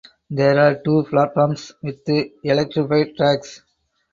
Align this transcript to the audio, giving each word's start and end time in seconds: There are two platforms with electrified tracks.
There 0.31 0.57
are 0.57 0.81
two 0.83 1.05
platforms 1.11 1.73
with 1.83 2.01
electrified 2.43 3.15
tracks. 3.15 3.61